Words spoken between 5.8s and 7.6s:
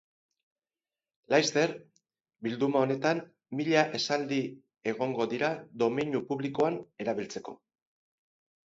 domeinu publikoan erabiltzeko.